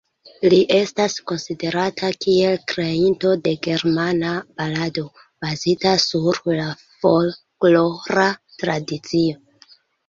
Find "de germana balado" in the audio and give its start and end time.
3.49-5.05